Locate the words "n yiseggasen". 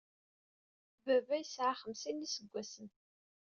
2.17-2.89